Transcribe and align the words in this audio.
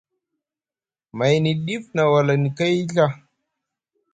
Mayni 1.17 1.51
ɗif 1.65 1.83
na 1.95 2.03
walani 2.11 2.49
kay 2.57 2.75
Ɵa. 2.95 3.05